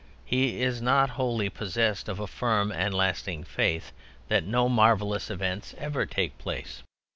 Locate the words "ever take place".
5.77-6.81